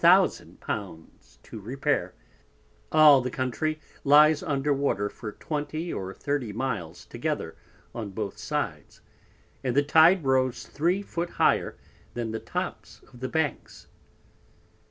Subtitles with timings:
[1.43, 2.15] _to repair,
[2.91, 7.55] all the Country lyes under Water for 20 or 30 Miles together
[7.93, 9.01] on both sides,
[9.63, 11.77] and the Tide rose three Foot higher
[12.15, 13.85] than the tops of the Banks.